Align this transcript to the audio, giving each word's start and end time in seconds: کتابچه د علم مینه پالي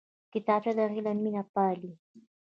کتابچه 0.33 0.71
د 0.75 0.79
علم 0.95 1.17
مینه 1.23 1.43
پالي 1.53 1.91